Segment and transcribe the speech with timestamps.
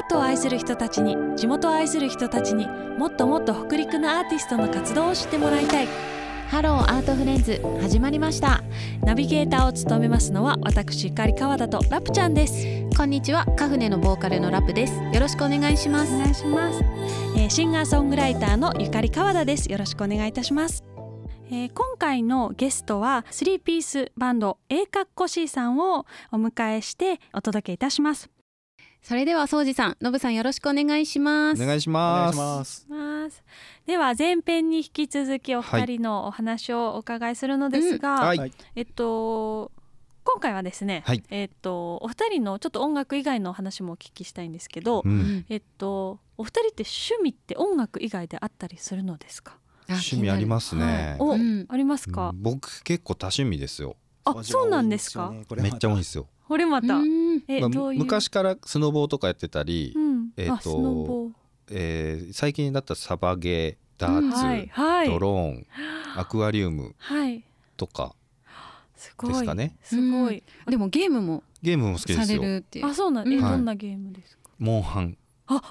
[0.00, 5.88] アートを愛する人たちに地元を愛する人たちにもっともっと北陸のアーティストの活動を知ってもらいたい。
[6.48, 8.62] ハローアートフレンズ始まりました。
[9.02, 12.66] ナビゲーターを務めますのは私ゆかり川田とラプちゃんです。
[12.96, 14.94] こんにちはカフネのボーカルのラプです。
[14.94, 16.14] よろしくお願いします。
[16.14, 16.82] お願いします、
[17.36, 19.70] えーシンガーソングライターのゆかり川田です。
[19.70, 20.82] よろしくお願いいたします。
[21.50, 28.30] えー今回のゲストはスリーピースバンド A かっこ C さんをお迎えしてお届けいたします
[29.02, 32.34] それではそうじさんのぶさんよろしくお願いしますお願いしお願ます。
[32.34, 32.86] いします。
[32.88, 33.42] ます
[33.86, 39.72] では前編に引き続きお二人のお話をお伺いするのですが、はいはいえっと
[40.22, 49.56] 今回はですね、はいえっとお二人のちょっと音楽以外のお話もお聞きしたいんですけど、うん、えっとお二人って趣味って音楽以外であったりするのですか？
[49.88, 51.16] 趣味ありますね。
[51.18, 52.28] お、うんありますか？
[52.30, 53.96] うん僕結構多趣味ですよ。
[54.38, 55.32] あ、そうなんですか？
[55.56, 55.96] めっちゃ多い。
[55.98, 56.26] ですよ。
[56.48, 58.00] これまた、うんえ、まあどういう？
[58.00, 61.30] 昔からスノボーとかやってたり、うん、えっと
[61.70, 65.66] えー最近だったらサバゲー、ダーツ、はいはいドローン、
[66.16, 67.44] アクアリウムはい、
[67.76, 68.14] とか
[68.96, 69.76] すごいですかね。
[69.82, 70.42] すごい。
[70.68, 72.42] でもゲームもゲームも好きでさすよ。
[72.42, 74.50] れるっていうあ、そうなん、え、うんどんなゲームですか？
[74.58, 75.62] モンハンあ、モン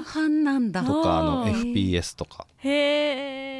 [0.00, 2.46] あハンなんだとかあの FPS とか。
[2.62, 3.55] ー、へえ。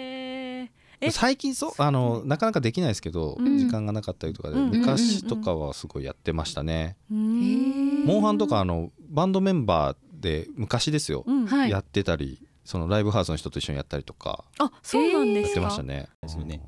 [1.01, 1.11] え？
[1.11, 1.73] 最近そう？
[1.79, 3.59] あのなかなかできないですけど、うん。
[3.59, 6.97] 時間がなかったりとかで、うん昔とかはすごいやってましたね。
[7.11, 7.17] うー。
[7.17, 11.71] んモンハンとかあのバンドメンバーで昔ですよ、うん、はい。
[11.71, 15.61] やってたりそのライブハウスの人と一緒にやったりとかあ、そうなんでやっすか。
[15.61, 16.09] てましたね。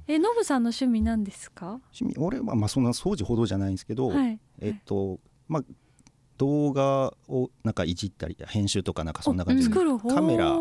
[0.07, 1.81] え、ノブさんの趣味なんですか？
[1.99, 4.39] 趣味俺はまあそんな掃除ほどじゃないんですけど、はい。
[4.61, 5.65] えっとまあ
[6.37, 10.15] 動画をなんかいじったり編集とかなんかそんな感じで、作る方？
[10.15, 10.57] カメラ。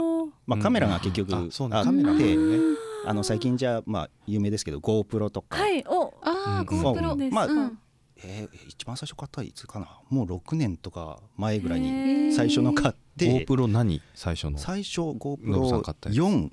[0.48, 1.78] まあカメラがうん結局あそうね。
[1.78, 2.58] あカメラってね
[3.06, 7.34] あの最近じゃまあ有名ですけど GoPro とか、はい、お、あーうん GoPro です。
[7.34, 7.80] まあうん。
[8.24, 9.88] えー一番最初買ったらいつかな？
[10.10, 12.32] もう6年とか前ぐらいへにー。
[12.34, 14.02] 最初の買って、GoPro 何？
[14.16, 14.58] 最初の。
[14.58, 16.18] 最初ノブさん買ったやつ。
[16.20, 16.52] GoPro4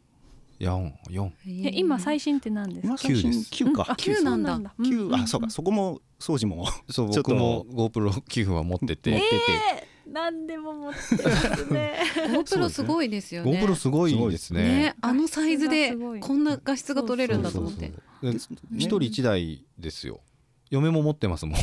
[0.60, 1.32] 4四。
[1.46, 2.88] え、今最新って何ですか？
[2.88, 3.64] 今最新9です。
[3.64, 3.86] 9か。
[3.88, 4.54] あ、9なんだ。
[4.54, 5.50] そう9あそうか。
[5.50, 9.34] そこも掃除もそうちょっと僕も GoPro9 は持ってて、持ってて、
[9.76, 11.98] えー、何でも持ってますね。
[12.32, 13.60] GoPro すごいですよね。
[13.62, 14.62] GoPro すごいですね。
[14.62, 17.92] ねあのサイズでこんな画質が撮れるんだと思って。
[18.72, 20.20] 一人一台ですよ。
[20.70, 21.58] 嫁も持ってますもん。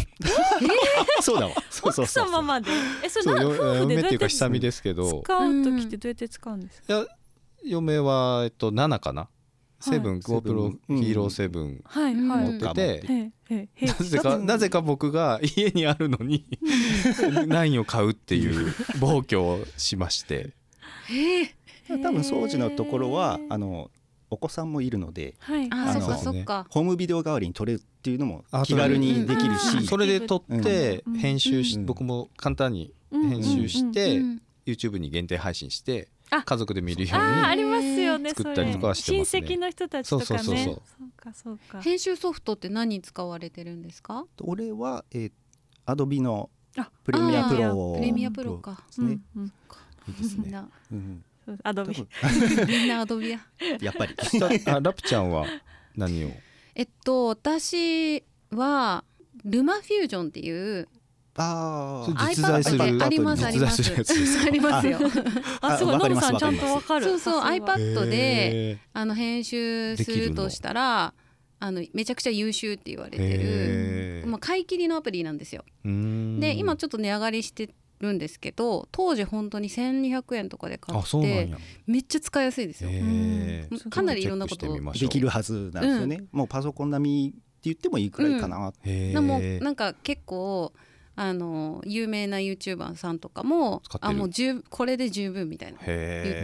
[1.21, 1.53] そうだわ。
[1.69, 2.25] そうそう奥そう。
[2.27, 2.71] 様まで？
[3.03, 5.21] え、それそうよな夫婦でどう嫁やっていうか下見ですけど。
[5.23, 6.93] 使う時ってどうやって使うんですか？
[6.93, 7.05] いや
[7.63, 9.27] 嫁はえっと7かな？
[9.81, 11.83] セブン GoPro うんヒーローセブン。
[11.93, 13.31] 持ってて、
[13.81, 20.51] なぜかなぜか僕が家にあるのに 9を買うっていう暴挙をしまして。
[21.89, 23.91] 多分掃除のところはあの
[24.29, 25.67] お子さんもいるのではい。
[25.71, 29.57] あのそっかホームビデオ代わりに撮れるっていうのもあ気軽にできるうん。
[29.57, 31.17] しそれで撮ってうん。
[31.17, 31.85] 編集しうん。
[31.85, 34.41] 僕も簡単にうん編集しうてん。
[34.65, 38.29] YouTube に限定配信してあ家族で見るようあーあにりますよね。
[38.29, 39.41] 作ったりとかはしてますね。
[39.47, 40.27] 親戚の人たちとかね。
[40.27, 40.73] そうそうそうそう。
[40.73, 41.81] そうかそうか。
[41.81, 44.25] 編集ソフトって何使われてるんですか？
[44.41, 45.31] 俺はえー
[45.85, 48.81] アドビのあプレミアプあロープレミアプロか。
[48.87, 49.19] ですね。
[49.35, 49.47] うんうん。
[50.07, 50.43] いいですね。
[50.45, 50.69] みんな。
[50.91, 51.23] うん
[51.63, 51.95] アドビ。
[52.67, 53.39] みんなアドビや。
[53.81, 54.15] やっぱり。
[54.67, 55.45] あラプちゃんは
[55.97, 56.29] 何を？
[56.75, 59.03] えっと私は
[59.43, 60.87] ルマフュージョンっていう
[61.35, 63.81] ああ実在する iPad でありますあります。
[63.81, 64.37] 実在するやつです。
[64.37, 64.99] か ありますよ。
[65.61, 65.97] あ、すごい。
[65.97, 67.05] ノブさんちゃんとわかる。
[67.05, 68.17] そうそう iPad で
[68.71, 71.13] へあの編集するとしたら
[71.59, 73.37] あのめちゃくちゃ優秀って言われて
[74.23, 75.63] るまあ買い切りのアプリなんですよ。
[75.83, 77.69] で今ちょっと値上がりして
[77.99, 81.53] るんですけど当時本当に1200円とかで買って
[81.85, 82.89] めっちゃ使いやすいですよ。
[83.89, 89.13] かなりいろんなことできるはずなんですよね、もうパソコン並みって言ってもいいくらいかな、へー。
[89.13, 90.73] なもうなんか結構
[91.21, 95.87] あの有名な YouTuber さんとかもあもう十これで十分みたいな言っ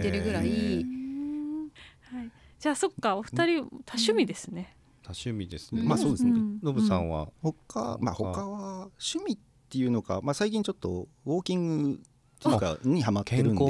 [0.04, 0.82] てるぐらい。
[0.82, 1.72] うん
[2.14, 2.32] はい。
[2.60, 4.76] じゃあそっかお二人多趣味ですね。
[5.02, 5.82] 多趣味ですね。
[5.82, 5.88] うん。
[5.88, 6.60] まあそうですね、ん。
[6.62, 9.38] ノブさんは他まあ他他は趣味っ
[9.68, 11.98] ていうのか、まあ、最近ちょっとウォーキングっ
[12.40, 13.66] ていうかにハマってるんで、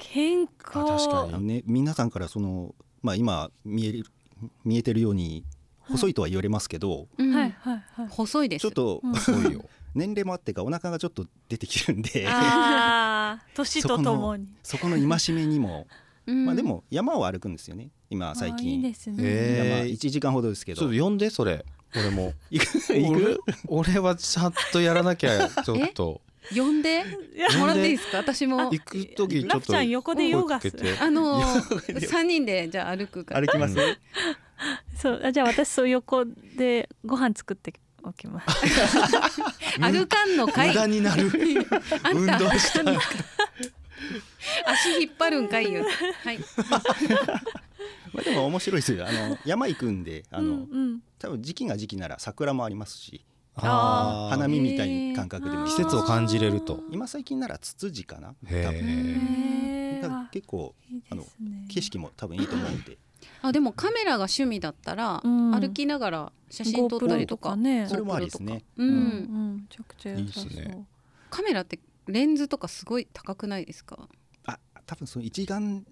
[0.00, 0.48] 健康ね。
[0.58, 4.04] 確かにね、皆さんからその、まあ、今見える
[4.64, 5.44] 見えてるように
[5.78, 7.32] 細いとは言われますけど、うん。
[7.32, 8.08] はいはいはい。
[8.08, 8.62] 細いです。
[8.62, 9.14] ちょっとうん。
[9.14, 9.62] すごいよ
[9.94, 12.26] 年齢もあってかお腹がちょっと出てきてるんで
[13.54, 14.46] 年とともに。
[14.62, 15.86] そこの戒めにも、
[16.26, 16.46] うん。
[16.46, 19.16] まあでも山を歩くんですよね今最あーいい近ですね。
[19.18, 19.68] へー。
[19.70, 20.80] 山1時間ほどですけど。
[20.80, 21.64] ちょっと呼んでそれ。
[21.94, 22.32] 俺も。
[22.50, 26.20] 行く行く俺俺はちゃんとやらなきゃちょっと。
[26.54, 27.04] 呼んで？
[27.58, 28.18] もらっていいですか？
[28.18, 28.70] 私も。
[28.70, 30.96] 行く時ちょっとラプちゃん横でヨガする？
[31.00, 31.40] あの
[32.08, 33.46] 三人でじゃあ歩くから。
[33.46, 33.96] 歩きます、うん。
[34.96, 37.72] そうあじゃあ私そう横でご飯作って
[38.04, 38.46] おきます。
[39.80, 41.30] 歩かんのかい無駄になる
[42.14, 42.80] 運た動した。
[44.66, 45.84] 足引っ張るんかいよ
[46.24, 46.38] はい。
[48.12, 49.06] まあでも面白いですよ。
[49.06, 50.54] あの山行くんであの、うんう
[50.94, 51.00] ん。
[51.18, 55.66] 多分時期が時期なら桜もありますしあ花見みたいな感覚でも。
[55.66, 56.82] いい季節を感じれると。
[56.90, 58.34] 今最近ならツツジかな。
[58.44, 58.74] 多へ分。
[58.74, 60.02] えへー。
[60.02, 61.66] だから結構いいあのですね。
[61.68, 62.98] 景色も多分いいと思うんで
[63.42, 65.50] あでもカメラが趣味だったら、うん。
[65.52, 67.86] 歩きながら写真撮ったりとかね。
[67.88, 68.64] それもありですね。
[68.76, 68.94] うん、うん。
[68.94, 69.56] うん。
[69.56, 70.86] めちゃくちゃいいっすね。
[71.30, 74.08] カメラってレンズとかすごい高くないですか？
[74.46, 75.86] あ多分その一眼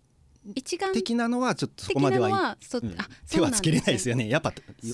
[0.55, 2.35] 一眼的なのはちょっとそ的こまではうん。
[2.35, 2.57] あ
[3.29, 4.25] 手はつけれないですよね。
[4.25, 4.31] ね。
[4.31, 4.53] やっぱ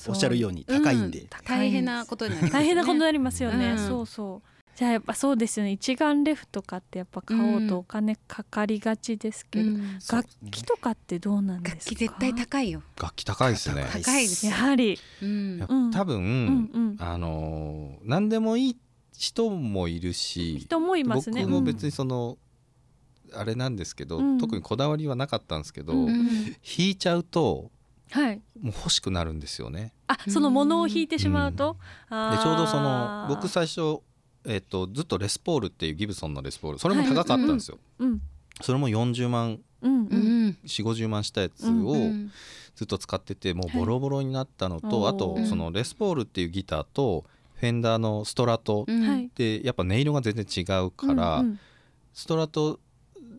[0.08, 2.64] おっしゃるように高いんで、大変なことになりますよね。
[2.64, 3.78] 大変なことになりますよね、うん。
[3.78, 5.72] そうそうじゃあやっぱそうですよね。
[5.72, 9.98] 一眼レフとかってやっぱ買おうとお金かかりがちですけど、うん。
[10.12, 11.90] 楽器とかってどうなんですか？
[11.92, 13.86] 楽器絶対高いよ、楽器高いですね。
[13.90, 15.90] 高いですやはり、うん。
[15.92, 18.76] 多分、うんうん、あのー何でもいい
[19.16, 21.40] 人もいるし人もいますね。
[21.40, 22.36] 僕も別にその、
[23.32, 24.38] あれなんですけど、うん。
[24.38, 26.08] 特にこだわりはなかったんですけど、うん。
[26.08, 27.70] うん弾いちゃうと
[28.10, 28.36] はい。
[28.60, 29.94] もう欲しくなるんですよね。
[30.06, 31.76] あその物を弾いてしまうと、
[32.08, 34.00] あーでちょうどその僕最初、
[34.46, 37.78] えっとずっとレスポールっていうギブソンのレスポールそれも高かったんですよ。
[37.98, 38.20] うん
[38.62, 40.58] それも40万うんううんん。
[40.64, 42.30] 4 5 0万したやつうんをうん。
[42.74, 45.14] ずっと使っててもうボロボロになったのと、はい。
[45.14, 49.00] あとそのレスポールっていうギターとフェンダーのストラトうん。
[49.06, 49.30] はい。
[49.34, 51.60] でやっぱ音色が全然違うから、うんうん。
[52.14, 52.80] ストラト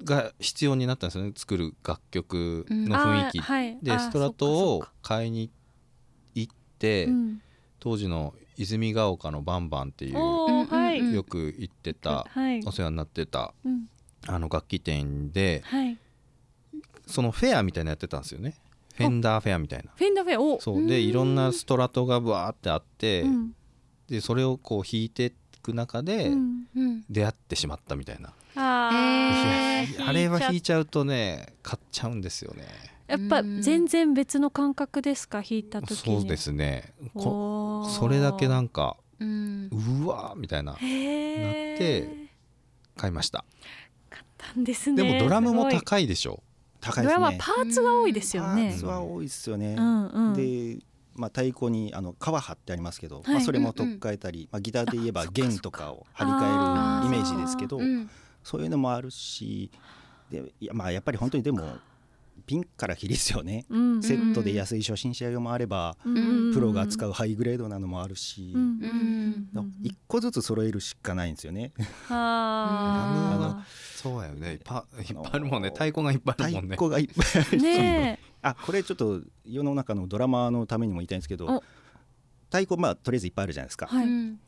[0.04, 3.78] が必要になったんですよね作る楽曲の雰囲気、あーはい。
[3.82, 5.50] でストラトを買いに
[6.36, 7.10] 行って、
[7.80, 10.14] 当時の泉ヶ丘のバンバンっていう
[10.98, 12.62] よく行ってたはい。
[12.66, 13.90] お世話になってたうん。
[14.28, 15.98] あの楽器店ではい。
[17.06, 18.56] そのフェアみたいなのやってたんですよね。
[18.96, 19.92] フェンダーフェアみたいな。
[19.96, 20.60] フェンダーフェアお。
[20.60, 20.86] そう。
[20.86, 23.52] でいろんなストラトがブワーってあって、うん。
[24.10, 26.64] でそれをこう弾いていく中でうん。
[26.76, 27.04] うん。
[27.10, 32.66] 出会ってしまったみたいな、あへーあれは弾弾いちゃうとね買っちゃうんですよね。
[33.08, 35.42] やっぱ全然別の感覚ですか？
[35.42, 36.20] 弾いた時に。
[36.20, 36.94] そうですね。
[37.16, 39.70] それだけなんかうん。
[40.04, 42.30] うわーみたいななって
[42.96, 43.46] 買いました。
[44.10, 45.04] 買ったんですね。
[45.04, 46.44] でもドラムも高いでしょ。
[46.82, 47.56] ドラマは高いですね。
[47.56, 50.34] パーツが多いですよパーねツは多いですよね、うんうん。
[50.34, 50.78] で、
[51.16, 53.34] まあ、太鼓にあの皮張ってありますけど、はい。
[53.34, 58.10] まあ、それも取っ替えたり、まあ、ギターで言えば弦とかを張り替えるイメージですけどうん。
[58.44, 59.72] そういうのもあるし
[60.32, 61.78] でいや,、まあ、やっぱり本当にでも
[62.48, 64.02] ピンからキリですよね、うん。
[64.02, 66.54] セットで安い初心者用もあれば、うん。
[66.54, 68.62] プロが使うハイグレードなのもあるし、うん。
[68.62, 69.50] うん。
[69.54, 69.74] うん。
[69.84, 71.74] 一個ずつ揃えるしかないんですよね。
[72.10, 73.66] あ。
[73.96, 74.54] そうやよね。
[74.54, 75.70] いっぱいいっぱいあるもんね。
[75.70, 76.78] 太鼓がいっぱいあ太るもんね。
[76.78, 81.64] 鼓がいっぱいあるーねあこれちょっと世の中のドラマーのためにも言いたいんですけどお。
[82.46, 84.06] 太鼓まあとりあえずいっぱいあるじゃないですか、えはい。
[84.06, 84.40] うん。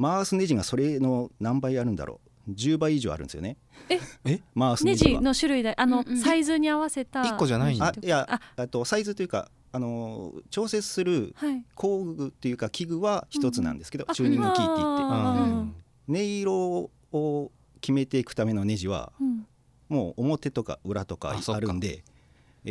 [0.00, 3.56] 回すネジがそれの何倍あるんだろう10倍以上あるんですよね。
[3.88, 3.94] え？
[4.24, 4.30] え？
[4.30, 7.22] ネ回すネジの種類であのうんうんサイズに合わせた。
[7.22, 7.86] 一個じゃないんだ。
[7.86, 11.64] あいやああとサイズというかあのー調節するはい。
[11.74, 15.78] 工具っていうか器具は一つなんですけど、あチューニングキーって言って。
[16.10, 17.50] 音色を
[17.80, 19.46] 決めていくためのネジはうん。
[19.88, 21.38] もう表とか裏とか。
[21.48, 22.04] あるんで、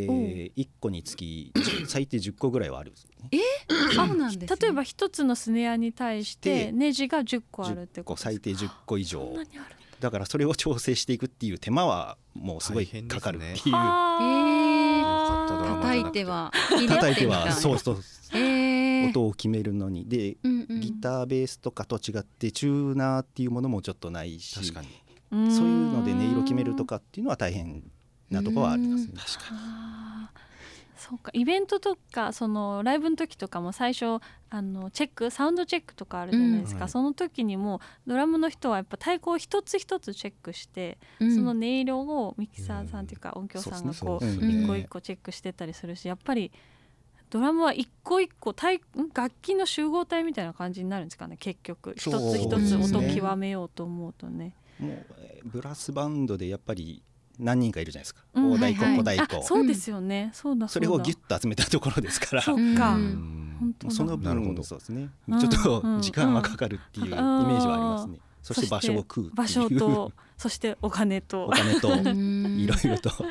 [0.02, 1.52] えー、1個につき
[1.88, 3.40] 最低10個ぐらいはあるんですよね。
[3.94, 4.58] そうなんですね。
[4.62, 10.12] 例えば一つのスネアに対してでネジが10個あるって10こと個最低10個以そ上んなにあるだ。
[10.12, 15.00] からそれを調整していくっていう手間はもうすごいかかるっていう、あー。
[15.00, 16.52] よかった叩いては
[16.88, 17.98] 叩いてはそうそう
[18.32, 19.10] へー。
[19.10, 20.08] 音を決めるのに。
[20.08, 20.80] でうんうん。
[20.82, 24.54] ギターベースとかと違ってチューナーっていうものもちょっとないし。
[24.60, 24.88] 確かに。
[25.32, 25.52] うん。
[25.52, 27.84] そういうので音色決めるとかっていうのは大変
[28.30, 29.14] なところはありますね。
[29.16, 29.58] 確かに。
[30.98, 34.20] そうかイベントとかそのライブの時とかも最初
[34.50, 36.82] あのチェックサウンドチェックとかあるじゃないですか、うん。
[36.82, 41.36] はいその時にもドラムの人はやっぱ太鼓を一つ一つチェックして、うん。
[41.36, 46.52] その音色をミキサーさんっていうか音響さんがこう一個一個チェックしてたりするしやっぱり
[47.30, 48.82] ドラムは一個一個楽
[49.42, 51.94] 器の集合体みたいな感じになるんですかね結局。
[51.96, 54.56] 一つ一つね音極めようと思うとね。
[54.80, 57.02] もうえーブラスバンドでやっぱり
[57.40, 58.94] 何人かいるじゃないですか、うん大太鼓、はい。
[58.94, 62.42] はい小太鼓、あそうですよね、そうだそれをギュッッと集めたところですから。
[62.42, 62.98] そか、
[63.90, 64.64] その分なるほど。
[64.64, 65.10] そうですね。
[65.28, 71.46] うんちょっとうん時間はかかるっていうイメージはありますね、そして場所を食う場所と そしてお金と。
[71.46, 72.60] お金とうん。
[72.60, 73.10] いろいろと。
[73.10, 73.28] 高い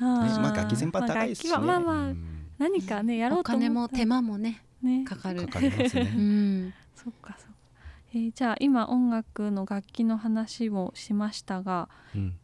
[0.00, 0.40] あー。
[0.40, 1.56] まあ楽器全般高いですしね。
[1.58, 2.14] まあ楽器はまあ
[2.58, 5.04] 何かねやろおうと思ったら金も手間もねね。
[5.04, 5.46] かかる。
[5.46, 6.74] かかります うねん。
[6.94, 7.54] そっかそっか、
[8.12, 12.34] えーじゃあ今音楽の楽器の話もしましたがうん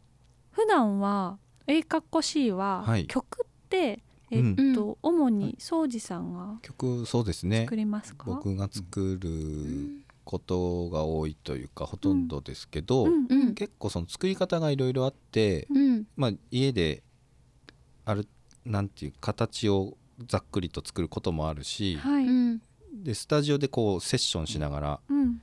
[0.51, 3.07] 普段は A かっこ C ははい。
[3.07, 7.63] 曲って、えっと、主に庄司さんが曲そうですね。
[7.63, 13.27] 作りますか、僕が作ることが多いというかほとんどですけど、うん。
[13.29, 13.53] うん。
[13.55, 16.07] 結構その作り方がいろいろあって、うん。
[16.15, 17.03] まあ、家で
[18.05, 18.27] ある
[18.65, 22.61] なんていう形をざっくりと作ることもあるし、はい、うん。
[23.03, 25.41] でスタジオでこうセッションしながらうん。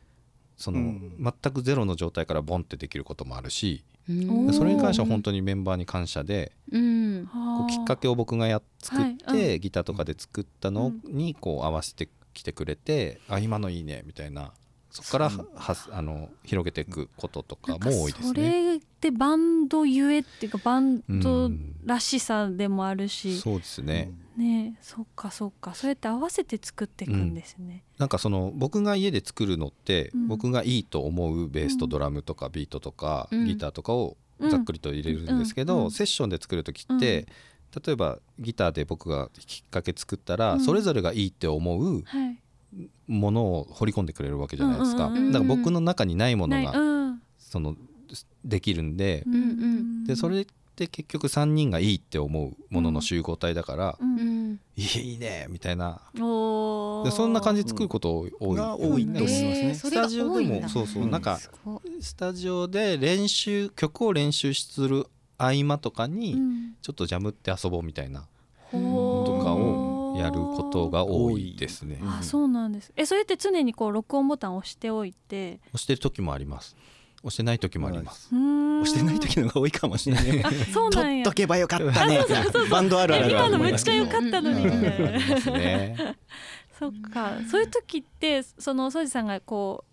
[0.57, 1.17] その、うん。
[1.19, 3.85] 全くゼロの状態からボンってできることもあるし
[4.53, 7.27] それに関しては本当にメンバーに感謝でうん。
[7.27, 9.55] こうきっかけを僕がやっ作って、はい。
[9.55, 9.61] うん。
[9.61, 14.53] ギターとかで作ったのにこう合わせてきてくれて、あ今のいいねみたいな
[15.03, 18.71] そこからははあの広げていくこととかも多いですそね。
[18.71, 25.75] れってバンドゆえっていうかバンうドんらしさでもあるし、そうですね、ねえそっかそっか。
[25.75, 27.85] そうやって合わせて作っていくんですね。
[27.99, 30.29] なんかその僕が家で作るのって、うん。
[30.29, 33.47] 僕がいいと思うベースとうんドラムとかビートとか、うん。
[33.47, 35.85] ギターとかをざっくりと入れるんですけど、うん。
[35.85, 35.91] うん。
[35.91, 37.27] セッションで作る時って、
[37.85, 40.61] 例えばギターで僕がきっかけ作ったら、うん。
[40.61, 42.39] それぞれがいいって思うはい。
[43.07, 47.77] ものを掘り込んでくれるわけじゃないですか、だから僕の中にないものがうん、その
[48.45, 49.25] できるんで、
[50.07, 50.47] でそれっ
[50.77, 53.99] て結局3人がいいって思うものの集合体だから
[54.77, 56.01] いいねみたいな。
[56.15, 59.75] そんな感じで作ること多い、が多いと思いますね。
[59.75, 61.11] スタジオでもそうそう、うん。
[61.11, 61.39] なんか
[62.01, 65.07] スタジオで練習曲を練習する
[65.37, 66.75] 合間とかに、うん。
[66.81, 68.27] ちょっとジャムって遊ぼうみたいな。
[68.71, 69.78] とかを
[70.19, 71.99] やることが多いですね。
[72.03, 72.93] あそうなんです。
[72.97, 75.61] えそれって常にこう録音ボタンを押しておいて？
[75.69, 76.77] 押してる時もあります。
[77.23, 78.29] 押してない時もあります。
[78.35, 80.45] 押押してない時のが多いかもしれない。
[80.45, 81.21] あ そうなんや。
[81.21, 82.21] 取っとけばよかったね。
[82.71, 84.65] バンドあるある今のめっちゃ良かったのに。
[84.65, 86.15] みたいな。
[86.79, 87.33] そっか。
[87.51, 89.85] そういう時ってそのソジさんがこ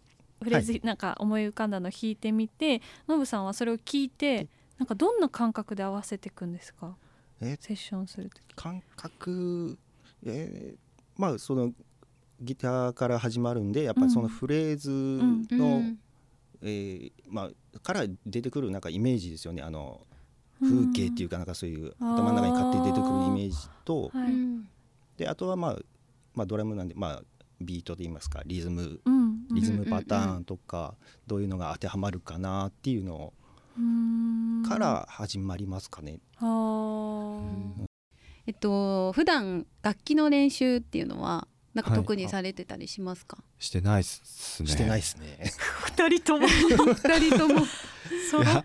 [0.41, 6.96] うフレーズなんか思い浮かんだのを弾いてみてノブさんはそれを聞いてなんかどんな感覚で合わせていくんですか？
[7.41, 7.58] え？
[7.60, 8.53] セッションする時。
[8.55, 9.79] 感覚
[10.25, 10.77] えー
[11.17, 11.72] まあその
[12.41, 14.89] ギターから始まるんでやっぱりそのフレーズ
[15.55, 16.00] の、うん。
[16.62, 19.62] えーまあ、から出てくるなんかイメージですよね。
[19.62, 20.01] あの
[20.62, 24.32] 風景っていうかなんかそういううん頭の中に勝手に出てくるイメージとはい。
[24.32, 24.67] うん。
[25.17, 25.77] であとはまあ、
[26.34, 27.22] まあ、ドラムなんで、まあ、
[27.62, 29.00] ビートで言いますかリズム。
[29.05, 29.48] うん。
[29.53, 30.96] リズムパターンとか
[31.27, 33.32] どういうのが当てはまるかなっていうの
[33.77, 34.63] うん。
[34.67, 36.20] から始まりますかね。
[36.39, 37.85] あー
[38.48, 42.00] えっと普段楽器の練習っていうのはなんかはい。
[42.00, 44.70] 特にされてたりしますか、してないっすね。
[44.70, 45.52] してないですね。
[45.98, 46.48] 二人とも。
[46.48, 47.60] 二人とも。
[47.60, 48.64] いや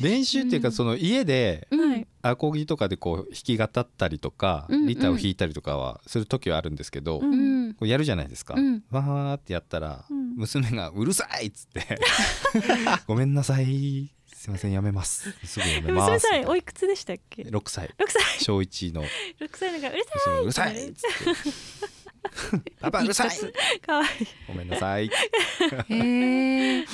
[0.00, 0.72] 練習っていうかうん。
[0.72, 7.68] その家ではいアコギとかでこう弾き語ったりとかギターを弾いたりとかはする時はあるんですけど、うこうん。
[7.70, 8.54] んうやるじゃないですか。
[8.56, 8.84] うん。
[8.90, 10.34] わーってやったらうん。
[10.36, 11.98] 娘が「うるさい!」っつって
[13.08, 14.10] 「ごめんなさい
[14.42, 15.30] すいませんやめます。
[15.46, 17.94] すぐやめま娘す」さんおいくつでしたっけ？6歳。
[17.96, 18.20] 六歳。
[18.40, 19.04] 小1の。
[19.38, 21.06] 六歳だからうるさ娘がうるさい!」っつ
[22.56, 23.28] って「パパうるさい!」
[23.76, 24.26] いかわいい。
[24.48, 25.04] ごめんなさい。
[25.06, 25.08] っ
[25.90, 26.84] へえ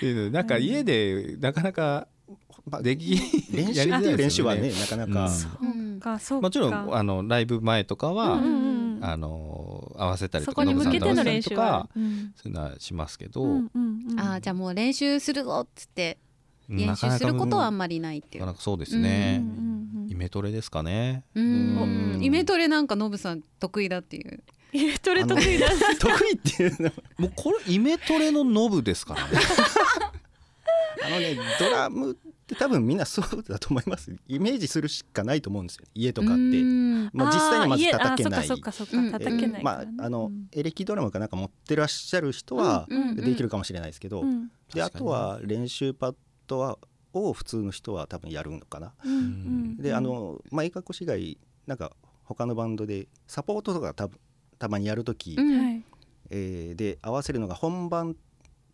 [0.00, 2.06] ていうのなんか家でなかなか
[2.82, 3.18] でき
[3.50, 3.88] 練習
[4.18, 5.30] 練習はねなかなか、
[5.62, 5.70] うん。
[5.70, 6.42] うんかそうか。
[6.42, 11.84] もちろんあのライブ前とかは、あの合わせたりとそこに向けての練習は。
[11.84, 12.34] かうん。
[12.36, 13.42] そういうのはしますけど、
[14.18, 16.18] あーじゃあもう練習するぞっつって
[16.70, 17.78] 練習することはあん。
[17.78, 21.24] まりないっていうなかなかそうですね、うんうんうんイメトレですかね。
[21.36, 24.42] イメトレなんかノブさん得意だっていう。
[24.72, 25.68] イメトレ得意だ。
[26.00, 29.38] 得意っていうのもうこれイメトレのノブですからね。
[31.06, 32.14] あのねドラムっ
[32.46, 34.12] て多分みんなそうだと思います。
[34.26, 35.86] イメージするしかないと思うんですよ。
[35.94, 36.34] 家とかって。
[36.34, 37.10] うん。
[37.12, 38.28] まあ、実際にまず叩け
[39.46, 39.62] ない。
[39.62, 40.48] まああのうん。
[40.52, 44.50] エレキドラムかなんか持ってらっしゃる人はできるかもしれないですけど、うん。
[44.74, 46.18] であとは練習パッド
[46.58, 46.78] は
[47.12, 48.92] を普通の人は多分やるのかな。
[49.04, 49.12] うん。
[49.12, 49.76] うん。
[49.76, 51.92] であのまあ英格以外なんか
[52.24, 54.08] 他のバンドでサポートとかた
[54.58, 55.58] たまにやるとき、うん。
[55.58, 55.84] はい。
[56.30, 58.16] えーで合わせるのが本番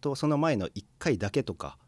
[0.00, 1.78] とその前の1回だけとか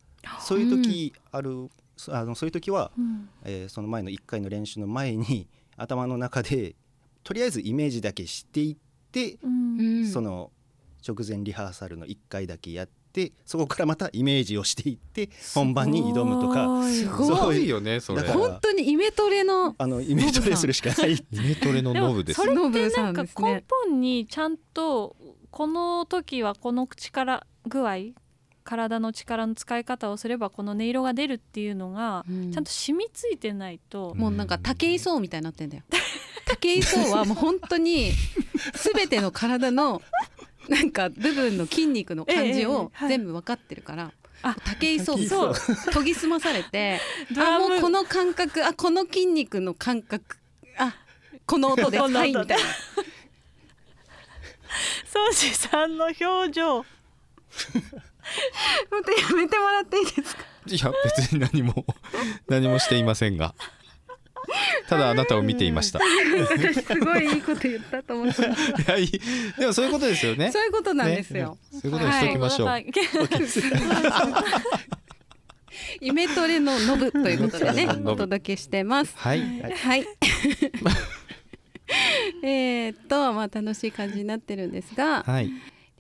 [0.40, 3.28] そういう時ある、そあのそういう時は、うん。
[3.44, 6.74] えーその前の1回の練習の前に頭の中で
[7.22, 8.76] とりあえずイメージだけしていっ
[9.12, 9.80] て、うん。
[9.80, 10.50] うんその
[11.06, 12.97] 直前リハーサルの1回だけやって
[13.44, 16.82] そこからまたイメージをしていって本番に挑むとか。
[16.84, 18.22] すすごいよねそれ。
[18.22, 21.14] 本当にイメトレのあのイメージトレするしかない。
[21.14, 23.54] イメトレのノブですそれノブってなんかさんですね。
[23.54, 25.16] 根本にちゃんと
[25.50, 27.96] この時はこの力具合
[28.64, 32.52] 体の力の使い方をすればこの音色が出るっていうのがうん。
[32.52, 35.84] ちゃんと染みついてないと、もうなんか武井壮みたいになってんだよ。
[36.46, 38.12] 武井壮はもう本当に
[38.94, 40.02] 全ての体の
[40.68, 43.08] なんか部分の筋肉の感じええをはい。
[43.08, 45.54] 全部分かってるから、あ武井壮武井壮
[45.92, 47.00] 研ぎ澄まされて
[47.36, 50.36] あもうこの感覚あこの筋肉の感覚
[50.76, 50.94] あ
[51.46, 52.02] この音です。
[52.02, 52.64] この音はいみたいな。
[55.30, 56.84] 宗司さんの表情。
[58.90, 60.42] 本当やめてもらっていいですか？
[60.66, 61.86] いや別に何も
[62.46, 63.54] 何もしていませんが
[64.88, 65.98] ただあなたを見ていました。
[65.98, 66.02] い
[66.74, 68.44] すごいいいこと言ったと思った
[68.92, 69.20] やいい。
[69.58, 70.50] でもそういうことですよね。
[70.52, 72.86] そういうことなんですよ、そういうことにしておきましょう、はい。
[76.00, 79.14] イメトレのノブということでねお届けしてます。
[79.16, 79.40] はい。
[79.60, 80.06] はい。
[82.42, 85.50] えーっとまあ楽しい感じになってるんですが、はい。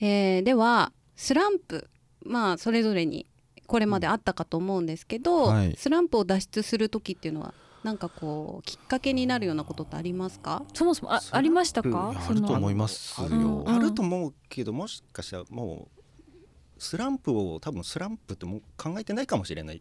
[0.00, 1.88] えーではスランプ
[2.24, 3.26] まあそれぞれに
[3.66, 5.74] これまであったかと思うんですけど、はい。
[5.76, 7.54] スランプを脱出する時っていうのは
[7.84, 10.62] なんかこうきっかけになるようなことってありますか？
[10.74, 12.12] そもそもあありましたか？
[12.14, 13.68] あると思いますよ、うん。
[13.68, 19.80] あると思うけどもしかしたらもうスランプを多分スランプってもう考えてないかもしれないっ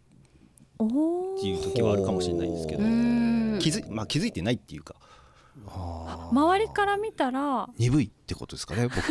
[0.80, 2.52] ていう時はあるかもしれない。
[2.52, 2.84] ですけど
[3.60, 4.96] 気づ,、まあ、気づいてないっていうか。
[6.32, 9.02] 周りから見たら鈍いってことですかね僕が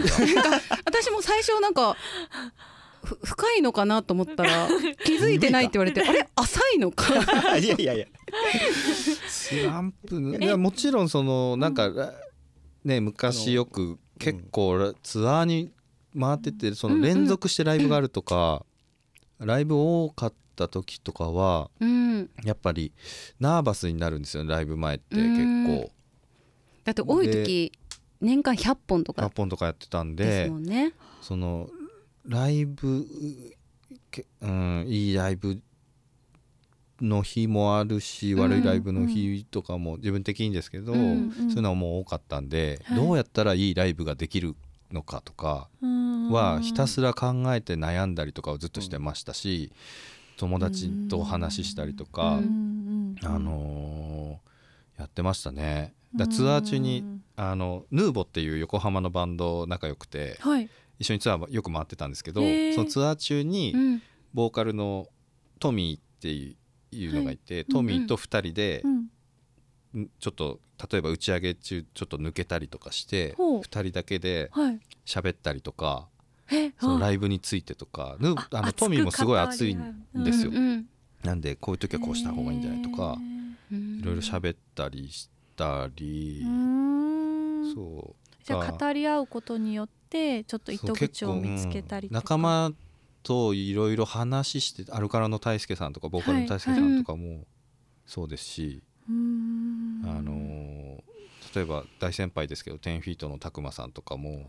[0.85, 1.97] 私も最初なんかふ
[3.25, 4.68] 深いのかなと思ったら
[5.04, 6.28] 気づいてないって言われてあれ？
[6.34, 7.14] 浅いのか？
[7.58, 8.06] いやいやいや。
[9.28, 11.90] スランプいやもちろんそのなんか
[12.84, 15.70] ね昔よく結構ツアーに
[16.18, 18.64] 回っててその連続してライブがあるとか
[19.38, 22.30] ライブ多かった時とかはうん。
[22.44, 22.92] やっぱり
[23.38, 25.90] ナーバスになるんですよねライブ前って結構。
[26.84, 27.72] だって多い時
[28.20, 30.92] 年間100本と100か本とかやってたんでですもんね。
[31.20, 31.68] その
[32.26, 33.06] ライブ
[34.11, 35.61] けうんいいライブ
[37.00, 42.97] の日もあるし、うん悪いライブの日とかも自分的にですけど、うんそういうのはもう多かったんで、はい。
[42.97, 44.54] どうやったらいいライブができる
[44.92, 45.68] のかとか
[46.30, 49.73] はひたすら考えて悩んだりとかをずっとしてましたし、
[50.37, 54.47] 友達とお話ししたりとか、うんあのー
[54.99, 55.92] やってましたね。
[56.14, 57.04] だツアー中に
[57.37, 62.41] あのヌーボっていう横浜のバンド仲良くてはい一緒にツアーよく回ってたんですけど
[62.75, 64.03] そのツアー中にうん。
[64.35, 65.09] ボーカルの
[65.59, 66.29] トミーって
[66.95, 68.89] いうのがいて、トミーと2人でう、
[69.99, 70.11] んん。
[70.21, 73.61] ちょっと例えば打ち上げ中ちょっと抜けたりとかしてほう。
[73.61, 74.80] 2人だけではい。
[75.06, 76.09] 喋ったりとか
[76.52, 80.50] えそのライイブについてとかああのトミーもすごい熱いんですよ。
[80.52, 80.87] うん
[81.25, 83.17] なんでこういう時はこうした方がいいんじゃないとか
[83.73, 87.75] うんいろいろ喋ったりしたりう、ん。
[87.75, 88.45] そう。
[88.45, 92.73] じゃあ語り合うことによってちょっと糸口を見つけたりとか、うん仲間
[93.23, 97.45] といろいろ話してアルカラの大輔さんとかボーカルの大輔さんとかも
[98.06, 100.02] そうですし、うん。
[100.04, 101.16] あのー
[101.54, 104.47] 例えば大先輩ですけど10フィートの拓磨さんとかも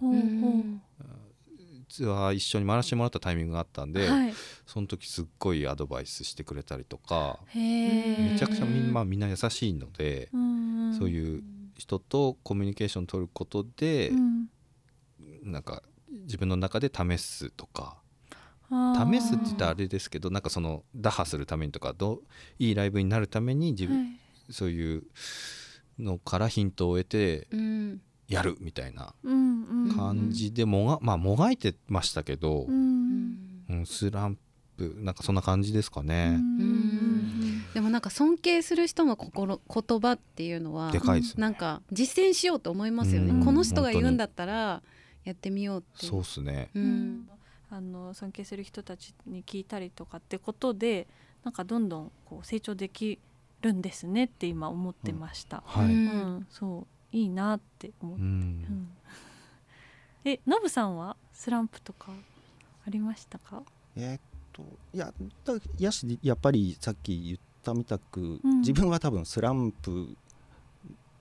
[1.88, 4.34] ツアー一緒に回らせてもらったタイミングがあったんで、はい、
[4.66, 10.94] その時すっごいアドバイスしてくれたりとかへえめちゃくちゃみんなみんな優しいので、うん。
[11.00, 11.44] そういう
[11.78, 14.48] 人とコミュニケーション取ることで、うん
[15.48, 15.84] なんか
[16.24, 17.98] 自分の中で試すとか。
[18.70, 22.22] 試すって言ったらあれですけどなんかその打破するためにとかどう
[22.60, 24.08] いいライブになるために自分、はい。
[24.50, 25.04] そういう
[25.98, 28.02] のからヒントを得てうん。
[28.28, 29.14] やるみたいな
[29.96, 33.38] 感じでもが、まあもがいてましたけどう、ん。
[33.70, 34.38] うんスラン
[34.76, 36.36] プなんかそんな感じですかね。
[36.38, 37.64] うん。
[37.74, 41.42] でもなんか尊敬する人の心言葉っていうのはでかいですね。
[41.42, 43.46] なんか実践しようと思いますよね、うん。
[43.46, 44.84] この人が言うんだったら
[45.28, 46.70] やってみようってそうっすね。
[46.74, 46.88] ううん
[47.20, 47.30] ん
[47.70, 51.06] あの尊敬する人たちに聞いたりとかってことで
[51.44, 53.20] なんかどんどんこう成長でき
[53.62, 55.64] るんですねって今思ってました。
[55.66, 55.86] はい。
[55.86, 55.96] ううん
[56.40, 58.22] ん、そういいなって思って。
[58.22, 58.90] うんうん
[60.26, 62.12] え、ノブさんはスランプとか
[62.86, 63.64] ありましたか？
[63.96, 64.62] えーっと
[64.94, 65.14] いや
[65.46, 70.16] だやしやっぱりさっき言ったみたく、うん自分は多分スランプ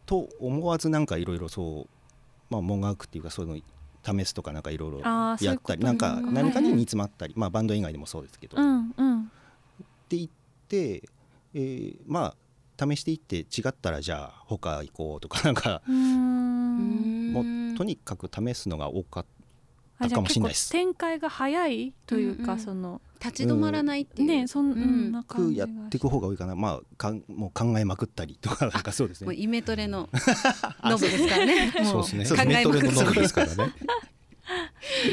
[0.06, 1.88] と思わずなんかいろいろそう
[2.50, 3.60] まあもがくっていうかそういうの
[4.06, 9.32] 試すとかなんかいろいろやったりなんか何かにはい煮詰まったり、まあバンド以外でもそうですけど、うっんうん。
[10.08, 10.28] て言っ
[10.68, 11.02] て、
[11.54, 12.36] えーまあ
[12.78, 15.82] 試していって違ったらじゃあ他行こうとかなんか。
[15.88, 17.44] もう
[17.76, 19.26] とにかく試すのが多かっ
[19.98, 20.72] あじゃあかもしんないです。
[20.72, 22.58] 結構展開が早いというか、うんうん。
[22.64, 25.66] その立ち止まらないっていう、ねそん、ううんん、な感くじが。
[25.66, 26.54] やっていく方が多いかな。
[26.54, 29.34] まあかんもう考えまくったりとかなんかそうですね。
[29.34, 30.08] イメトレの
[30.84, 31.72] ノブですからね。
[31.78, 32.44] もそうですね。
[32.44, 33.72] 考えまくのノブですからね。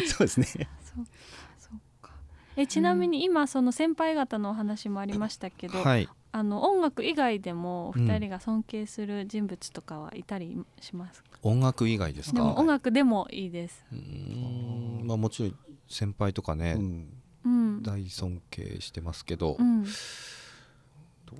[0.07, 0.45] そうですね。
[0.47, 0.61] そ
[1.01, 1.11] うか
[1.59, 2.11] そうか。
[2.57, 6.09] えちなみに今その先輩方のお話もありましたけど、はい。
[6.35, 12.37] あの音楽以外でも二人が尊敬する人物とかはいたりしますか、音楽以外ですか？
[12.37, 13.85] でも音楽でもいいです。
[13.91, 15.55] うーんまあもちろん
[15.87, 17.07] 先輩とかね、うん
[17.45, 17.83] うん。
[17.83, 19.83] 大尊敬してますけど、うん。
[19.83, 19.89] ど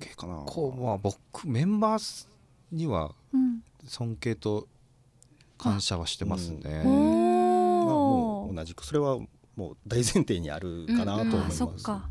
[0.00, 2.26] うかなこうまあ僕メンバー
[2.70, 3.62] にはうん。
[3.86, 4.68] 尊敬と
[5.58, 6.82] 感謝はしてますね。
[6.84, 9.18] おまあ、おもう同じくそれは
[9.56, 11.56] もう大前提にあるかなと思いあます。
[11.58, 12.08] そっか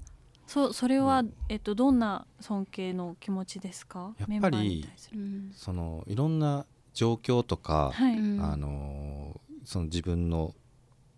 [0.53, 4.13] そそれは、えっとどんな尊敬の気持ちですか？
[4.19, 4.87] やっぱり
[5.51, 8.39] そのいろんな状況とか、はい、うん。
[8.39, 10.53] あのその自分の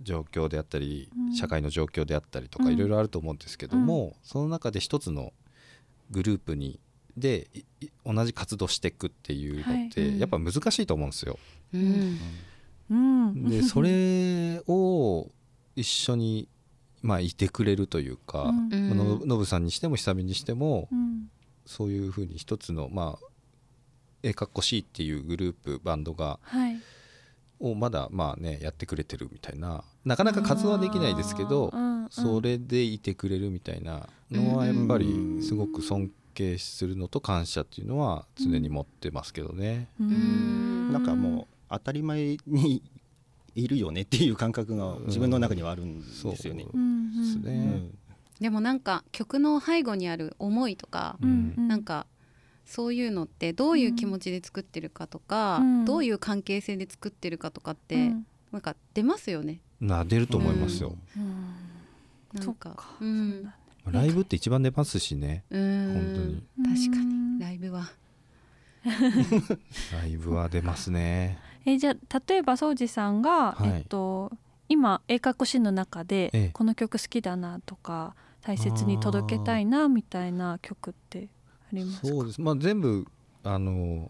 [0.02, 1.36] 状況であったり、うん。
[1.36, 2.74] 社会の状況であったりとかうん。
[2.76, 5.34] いろいろあると思うんですけども、その中で一つの
[6.12, 6.80] グループに
[7.18, 7.50] で
[8.06, 9.90] 同じ活動していくっていうのっはい。
[9.90, 11.38] てやっぱ難しいと思うんですよ。
[11.74, 12.20] うん。
[12.90, 15.30] うん、でそれを
[15.76, 16.48] 一緒に
[17.06, 21.30] まあいてくれるというか、ノブさんにしても久美にしてもうん。
[21.68, 23.28] そういうふうに一つのまあ
[24.22, 26.80] ええかっこしいっていうグループバンドがはい。
[27.60, 31.74] をまだまあねやってくれてるみたいななかなか活動はできないですけど
[32.10, 39.88] それでいてくれるみたいなのはやっぱりすごく尊敬するのと感謝っていうのは常に持ってますけどね。
[40.00, 40.92] ううん。
[40.92, 42.84] なんかもう当たり前に
[43.56, 46.66] いるよねっていう感覚が自分の中にはあるんですよね。
[48.40, 51.54] でもなんか曲の背後にある思いとか、うん。
[51.58, 51.68] うん。
[51.68, 52.06] なんか
[52.66, 55.86] そういうのってどういう気持ちで作ってるかとか、うん。
[55.86, 58.26] どういう関係性で作ってるかとかって、うん。
[58.52, 59.62] なんか出ますよね。
[59.80, 60.96] な出ると思いますよ。
[61.16, 61.56] うん。
[62.34, 62.72] なんか。
[62.72, 63.54] か、うん、
[63.90, 66.44] ライブって一番出ますしねうん。
[66.58, 67.38] 本確かうん。
[67.38, 67.42] に。
[67.42, 67.90] ライブは。
[69.94, 71.40] ライブは出ますね。
[71.66, 73.70] えじゃあ例えば宗司さんが、はい。
[73.70, 74.32] えっと
[74.68, 76.50] 今英の中で、ええ。
[76.52, 81.28] この曲好きだなとか大切に届けたいなみたいな曲って
[81.72, 82.08] ありますか？
[82.08, 82.42] そうです。
[82.42, 83.06] まあ全部
[83.44, 84.10] あの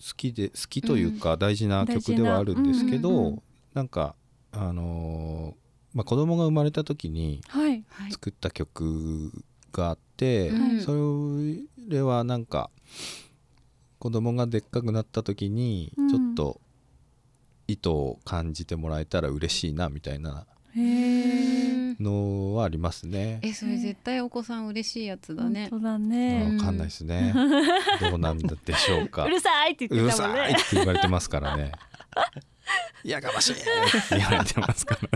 [0.00, 3.42] 好きで好きというか大事な曲ではあるんですけど、うんうんうん。
[3.74, 4.16] なんか
[4.50, 5.54] あの
[5.94, 7.84] まあ子供が生まれた時にはい。
[7.88, 8.12] はい。
[8.12, 9.30] 作った曲
[9.72, 10.92] があって、うんそ
[11.88, 12.70] れはなんか
[14.00, 16.60] 子供がでっかくなった時にうんちょっと
[17.68, 20.46] 意図を感じてもらえたら嬉しいなみたいな
[22.00, 23.38] のはありますね。
[23.42, 25.68] えそれ絶対お子さん嬉しいやつだね。
[25.70, 27.32] 本当だね、うんわかんないですね。
[28.00, 29.24] どうなんでしょうか。
[29.24, 31.72] うるさいってう言っるさいってたもんねて言われてますからね。
[33.04, 33.64] やかましいって
[34.16, 35.08] 言われてますからね。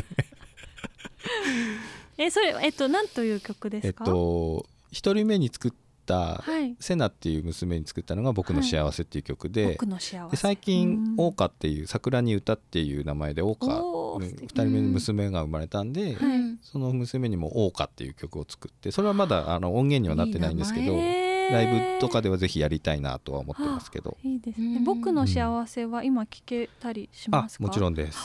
[2.18, 5.72] えそれえっと何という曲でえっすか、と一人目に作っ
[6.06, 6.76] たはい。
[6.78, 10.30] セナっていう娘に作ったのが「僕の幸せ」っていう曲で,、僕の幸せ。
[10.30, 11.32] で最近「うん。
[11.32, 16.16] 桜花」っていう「桜に歌」っていう名前で桜花おー二人目の娘が生まれたんで、
[16.62, 19.64] その娘にも「桜花」っていう曲を作ってそれはまだあ。
[19.64, 24.16] の音源にはなってないんですけどライブとかではぜひやりたいなとは思ってますけど。
[24.22, 24.76] いいですね。
[24.78, 24.84] うん。
[24.84, 28.18] 僕の幸せは今聞けたりしあますかもちろんです。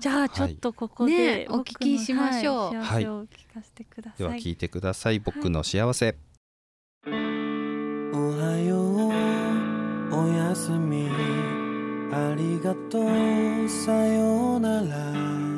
[0.00, 2.76] じゃあちょっとここで、お聞きしましょう。
[2.76, 6.16] はい幸せを聞かせてください、では聞いてください「僕の幸せ」
[7.06, 11.08] おはようおやすみ。
[12.12, 15.49] ありがとうさようなら。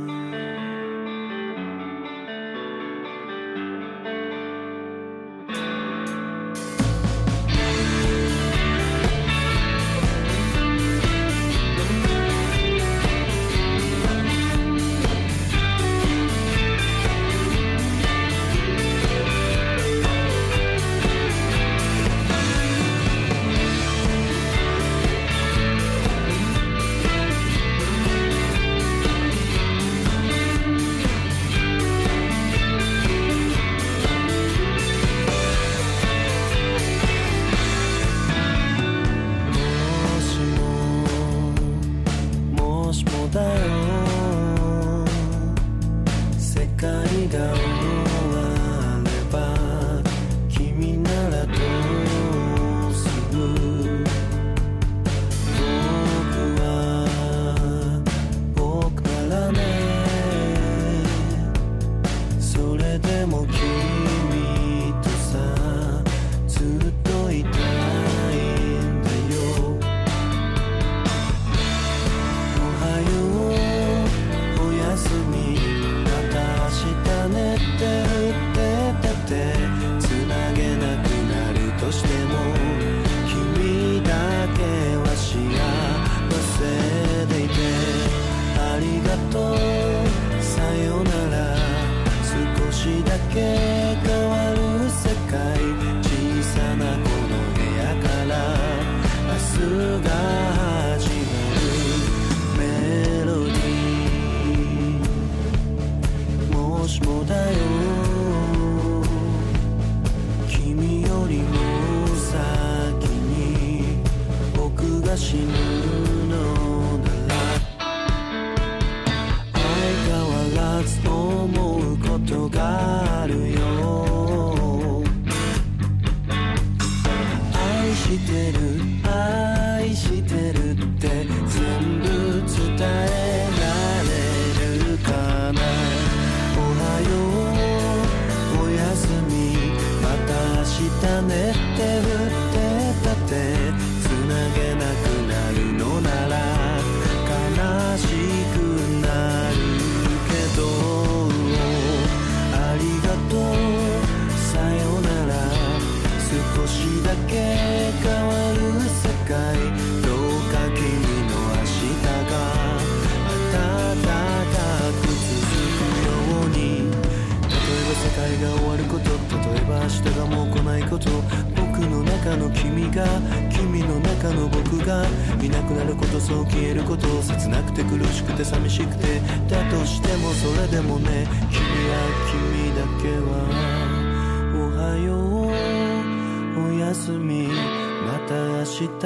[115.33, 115.72] 僕が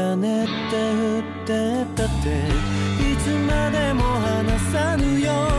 [0.06, 1.52] 明日ねって振って
[1.96, 2.38] たって
[3.02, 5.55] いつまでも離さぬよ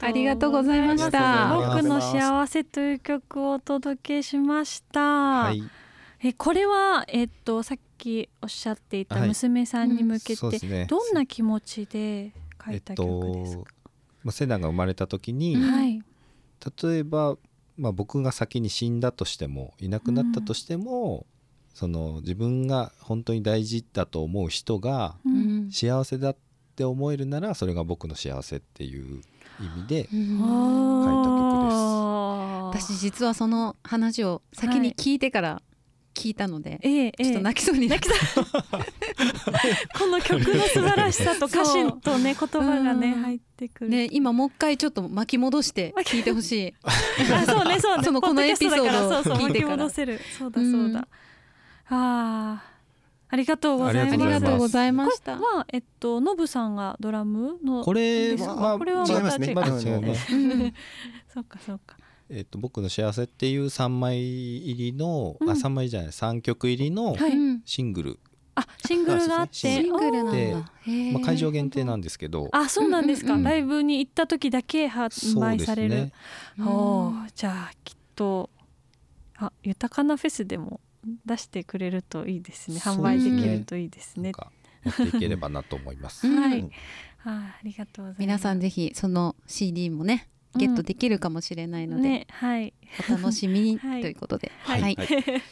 [0.00, 1.54] ありがとうございました。
[1.54, 5.62] 僕の幸せという曲をお届けしました、はい。
[6.22, 9.28] えこれはえっとさっきおっしゃっていたはい。
[9.28, 10.86] 娘さんに向けて、そうですね。
[10.88, 12.32] どんな気持ちで
[12.64, 13.64] 書いた曲ですか、
[14.22, 16.02] まあセナが生まれた時に、はい。
[16.82, 17.36] 例えば、
[17.78, 21.26] まあ、僕が先に死んだとしてもいなくなったとしても、
[21.72, 25.70] その自分が本当に大事だと思う人がううんん。
[25.70, 26.36] 幸せだっ
[26.76, 29.22] て思えるならそれが僕の幸せっていう
[29.60, 30.40] 意味でうん。
[30.42, 32.78] あー。
[32.78, 35.62] 私実はその話を先に聞いてから
[36.14, 37.24] 聞いたので、ええええ。
[37.24, 38.08] ちょっと泣きそうになって
[39.98, 43.22] この曲の素晴らしさと歌詞とね言葉がねうん。
[43.22, 46.74] 入ってくる、ね今もう一回ちょっと巻き戻して聞いてほしい。
[46.82, 46.90] あ
[47.46, 48.04] そうねそうね。
[48.04, 50.20] そのこのエピソードをポッキャストだからそうそう巻き戻せる。
[50.38, 51.08] そうだそうだ、
[51.90, 52.69] あー
[53.32, 54.12] ありがとうございます。
[54.12, 55.36] ありがとうございました。
[55.36, 58.54] これはえっとノブさんがドラムのこれですか？
[58.54, 59.54] はこれは違いますね。
[59.54, 59.76] また違う。
[59.76, 60.34] まだ違うね う
[60.66, 60.74] ん。
[61.32, 61.96] そうかそうか
[62.28, 65.50] えっと僕の幸せっていう3枚入りの、うん。
[65.50, 67.16] あ3枚じゃない3曲入りの
[67.64, 68.18] シングル、
[68.56, 69.82] あシングルがあって。
[69.82, 69.90] で
[71.12, 72.48] まあ、会場限定なんですけど。
[72.52, 76.12] あそうなんですか、ライブに行った時だけ発そうです売される、ね。
[76.58, 78.50] おーじゃあきっと
[79.36, 80.80] あ豊かなフェスでも
[81.26, 82.78] 出してくれるといいですね。
[82.78, 84.32] 販売できるといいですね。
[84.84, 86.26] 持っていければなと思います。
[86.28, 86.40] うん。
[86.40, 86.70] はい
[87.22, 88.20] あありがとうございます。
[88.20, 92.72] 皆さんぜひその CD もねゲットできるかもしれないので、ねはい。
[93.08, 94.02] お楽しみにとはい。
[94.02, 94.80] いうことで、はい。
[94.80, 94.96] はい。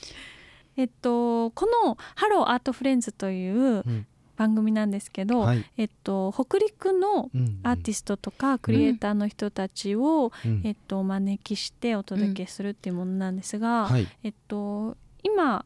[0.77, 4.07] えっとこの「ハローアートフレンズ」といううん。
[4.37, 5.65] 番組なんですけど、はい。
[5.77, 7.29] えっと北陸の
[7.65, 10.61] アーティストとかクリエイターの人たちを、うん。
[10.65, 14.07] えっとお招きしてお届けするっていうものなんですが、はい。
[14.23, 15.65] えっと今、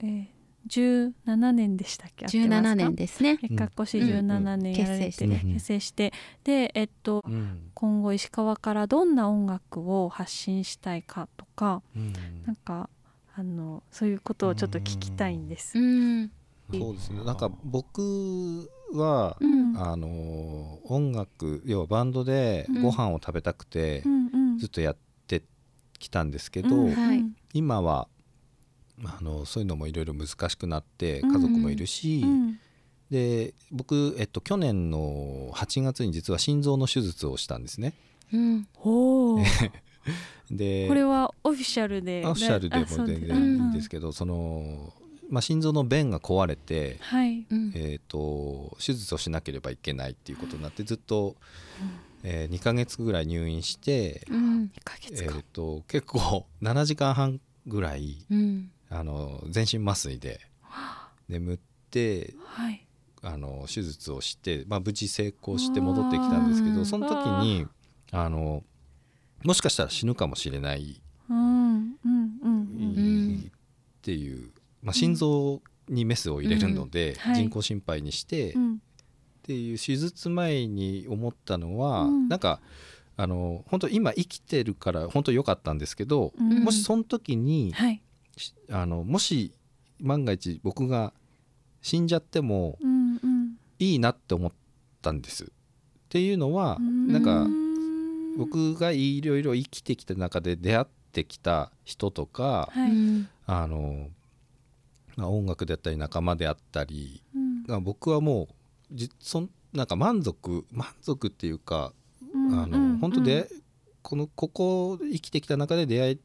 [0.00, 0.26] えー、
[0.68, 2.26] 17年でしたっけ？
[2.26, 3.38] 合ってますか？17年ですね。
[3.42, 5.26] えかっこし17年やられて、結成して。
[5.26, 6.12] ね結成して。
[6.44, 7.70] でえっとうん。
[7.74, 12.12] 今後石川からどんな音楽を発信したいかとかうん。
[12.46, 12.88] なんか
[13.34, 15.78] あのそういうことをちょっと聞きたいんです。
[15.78, 16.30] うん。
[16.72, 17.24] そうですね。
[17.24, 19.60] なんか僕は、うん。
[19.80, 22.82] あの音楽要はバンドでうん。
[22.82, 24.58] ご飯を食べたくてうんうん。
[24.58, 25.42] ずっとやって
[25.98, 26.94] きたんですけど、うん。
[26.94, 27.24] はい。
[27.54, 28.08] 今は
[29.04, 32.58] あのそういうのもいろいろ難しくなってうん家族もいるし、うん。
[33.10, 37.94] で僕、えっと、去年の8月に実は心臓の手術をしたんですね。
[38.32, 38.68] うん。
[38.74, 39.44] ほう。
[40.50, 44.92] でこれはオフィシャルでオフィシャルでも全然いいんですけど、その
[45.28, 47.46] まあ、心臓の弁が壊れて、はい。
[47.48, 47.72] うん。
[47.74, 51.36] えー、と手術をしなければいけないっていうことになってずっと、
[52.24, 54.64] え2ヶ月ぐらい入院して、うん。
[54.64, 60.40] 2ヶえ月か、ー、と結構7時間半ぐらいうんあの全身麻酔で
[61.28, 61.58] 眠っ
[61.90, 62.86] てはい。
[63.22, 67.66] あの手術をして、まあ、無事成功して戻ってきたんですけうんどその時に
[68.12, 68.64] あの
[69.44, 71.94] もしかしたら死ぬかもしれないうんうん
[72.42, 73.38] うんん。
[73.40, 74.50] っていう、
[74.82, 77.16] まあ、心臓にメスを入れるので、うん。
[77.16, 77.34] はい。
[77.36, 78.78] 人工心肺にして、っうん。
[79.42, 82.28] ていう手術前に思ったのは、うん。
[82.28, 82.60] なんか
[83.16, 86.64] あの本当今生きてるから本当良かったんですけど、うん。
[86.64, 87.96] もしその時に、はい。
[87.96, 88.00] し
[88.70, 89.52] あのもし
[90.00, 91.12] 万が一僕が
[91.82, 92.78] 死んじゃっても
[93.78, 94.52] いいなって思っ
[95.02, 95.44] たんです。
[95.44, 95.48] っ
[96.08, 97.12] ていうのは、うん。
[97.12, 97.70] なんかうん
[98.36, 102.90] 僕がいろいろ生きてきた中で出会ってきた人とか、はい。
[102.90, 104.08] うんあの
[105.16, 107.62] まあ音楽であったり仲間であったりうん。
[107.64, 108.48] が僕はも
[108.90, 111.92] うじそんなんか満足満足っていうか、
[112.34, 113.48] うんあの本当で、
[114.02, 116.18] このここ生きてきた中で出会え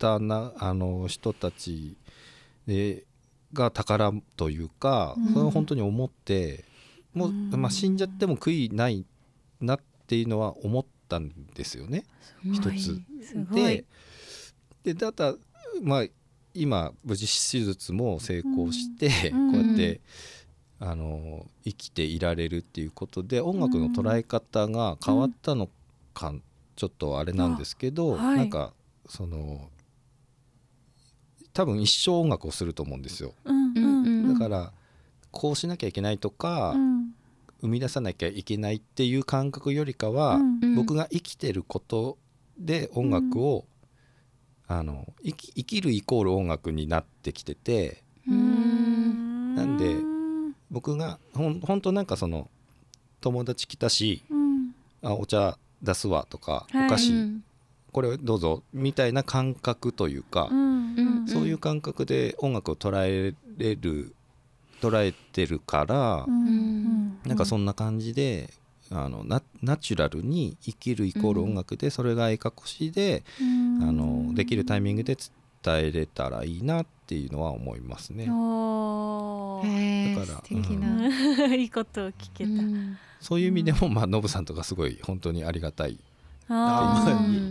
[0.00, 1.96] たなあの人たち
[2.66, 3.04] で
[3.52, 5.32] が宝というか、うん。
[5.34, 6.64] それを本当に思って
[7.14, 7.50] もう、うん。
[7.50, 9.04] まあ、死んじゃっても悔いない
[9.60, 12.04] なっていうのは思ったんですよね。
[12.44, 13.00] 一つ。
[13.52, 13.84] で
[14.82, 15.34] でだった
[15.82, 16.04] まあ
[16.54, 19.52] 今無事手術も成功して、うん。
[19.52, 20.00] こうやって、
[20.78, 25.68] あの生きていられるっていうことで音楽の捉え方が変わったの
[26.14, 26.32] か、
[26.76, 28.36] ちょっとあれなんですけど、あはい。
[28.38, 28.72] なんか
[29.08, 29.68] その
[31.52, 33.34] 多分一生音楽をすると思うんですよ。
[33.44, 34.32] うんうんうん。
[34.34, 34.72] だから
[35.30, 37.10] こうしなきゃいけないとか、うん。
[37.62, 40.58] 生み出さなきゃいけないっていう感覚よりかは、うん。
[40.62, 42.16] うん僕が生きてること
[42.58, 43.64] で音楽を、
[44.68, 49.54] あの生き生きるイコール音楽になってきててうん。
[49.56, 49.96] なんで
[50.70, 52.48] 僕がほん本当なんかその
[53.20, 54.74] 友達来たしうん。
[55.02, 56.86] あお茶出すわとか、はい。
[56.86, 57.44] お菓子、うん。
[57.92, 60.69] これどうぞみたいな感覚というか、うんうん
[61.30, 64.14] そういう感覚で音楽を捉えれる
[64.80, 66.46] 捉えてるから、うん。
[66.46, 68.50] うんなんかそんな感じで
[68.90, 73.82] あのナナチュラルに生きるイコール音楽で、それがえかこしで、うん。
[73.82, 75.18] あのできるタイミングで
[75.62, 78.24] 伝えれたらいいなっていうのは思いますね。
[78.24, 78.36] だか
[80.32, 80.92] ら素敵な、う
[81.48, 81.52] ん。
[81.60, 82.96] いいことを聞けた、うん。
[83.20, 85.98] そういう意味でも、まあ、ノブさんとかすごい本当にありがたい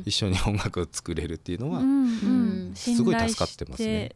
[0.05, 2.09] 一緒に音楽を作れるっていうのは、うんうん。
[2.69, 4.15] うんすごい助かってますね。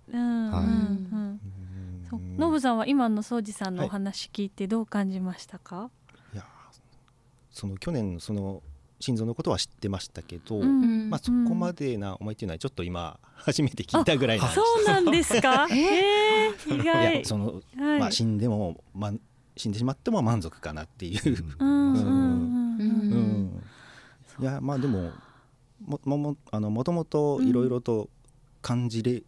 [2.38, 5.90] ノブさんは今の庄司さんのお話聞いてどう感じましたか、
[6.34, 6.46] いや
[7.52, 8.62] その去年のその
[9.00, 14.56] 心臓のことは知ってましたけど、うんまあ、そこまでな思いっていうのはちょっと今 初めて聞いたぐらいなんです。
[14.56, 15.68] そうなんですか？
[15.74, 16.88] えー、意い外
[17.20, 18.00] やその、はい。
[18.00, 19.14] まあ、死んでも、まあ、
[19.58, 22.88] 死んでしまっても満足かなっていう、うんうんうんううん
[23.46, 23.64] ん
[24.40, 25.12] いやまあでも
[25.80, 28.10] もももあのもともといろいろと
[28.62, 29.24] 感じれ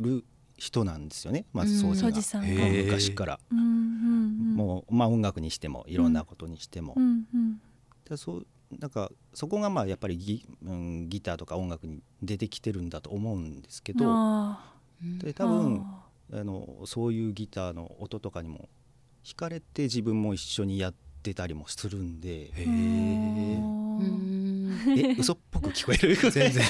[0.00, 0.24] る
[0.56, 4.54] 人なんですよね、まずうん掃除が、庄司さん昔から、うんうんうん。
[4.54, 7.60] もう、まあ、音楽にしてもいろんなことにしても、うんうん。
[8.08, 8.46] でそう
[8.80, 14.04] なんかそこがまあやっぱりギ,、うん、ギターとか音楽に出てきてるんだと思うんですけど。
[14.08, 18.68] あでー多分ああのそういうギターの音とかにも
[19.22, 22.50] 惹かれて自分も一緒にやってたりもするんで。
[22.52, 24.35] へー
[24.88, 26.16] え 嘘っぽく聞こえる？
[26.30, 26.64] 全然。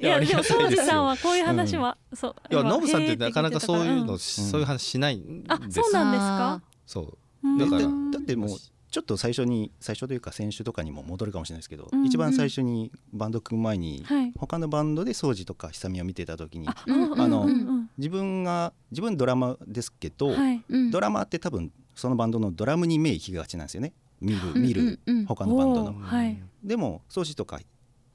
[0.00, 7.00] いやでも庄司さんはこういう話は、そういやノブさんってなかなかそういうの、そういう話しないんですそうなんですかそ
[7.42, 8.58] ううんだからだだってもう
[8.90, 25.92] ちょっと最初に最初というか先週とかにも戻るかもしれないですけど、うんうん一番最初にバンド組む前に、はい他のバンドで掃除とか久美を見てた時にあうんあのうんうん自分が自分ドラマですけど、はいうんドラマーって多分そのバンドのドラムに目行きがちなんですよね見るうん見るうんうん他のバンドの。
[26.00, 27.60] はいでも掃除とか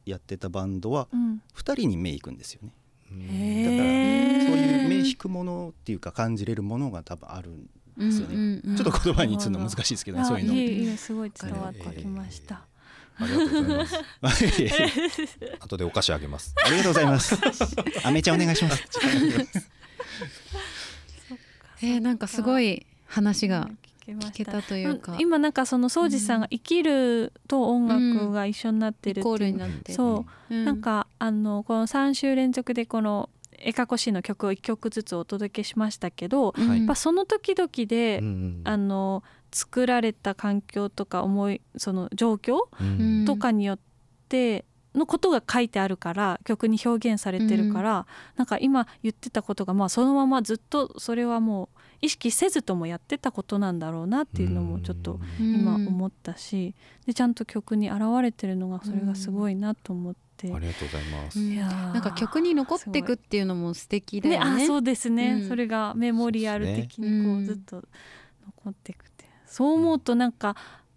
[0.05, 2.73] やってたバンドはうん2人に目行くんですよね。
[3.11, 8.35] へーそういう目引くものっていうか感じれるものが多分あるんですよね。
[8.35, 10.53] うんうんうんちょっと言葉にするの難しいですけどねあそういうの。
[10.53, 12.65] いえいえすごい伝わってきました、
[13.17, 13.87] ありがとうござい
[14.21, 14.69] ますいえい
[15.41, 17.37] え後でお菓子あげますありがとうございます。
[18.03, 18.83] あめちゃんお願いします。
[21.81, 23.69] えーなんかすごい話が
[24.13, 24.61] 聞けた。
[24.61, 25.13] というか。
[25.13, 29.21] ん今なんかその庄司さんが生きると音楽が一緒になってるっていう。
[29.21, 38.61] イコールになってそう、うなんかあのこの3週連続でこのエカコシの曲を1曲ずつお届けしましたけど、やっぱその時々で、うん。
[38.63, 43.25] あの作られた環境とか思いその状況うん。
[43.25, 43.79] とかによっ
[44.29, 44.65] て、
[44.95, 56.75] のことが書いてあるから曲に表現されてるから、なんか今言ってたことがまあそのままずっとそれはもう意識せずともやってたことなんだろうなっていうのもちょっと今思ったし、
[57.05, 61.51] でちゃんと曲に現れてるのがそれがすごいなと思って、ありがとうございます、うん。
[61.51, 64.35] いやーなんか曲に残っていくっていうのも素敵だね。
[64.35, 64.63] よね。
[64.63, 65.47] あそうですね、うん。
[65.47, 67.83] それがメモリアル的にこうずっと
[68.45, 70.55] 残っていくって、そう思うとなんか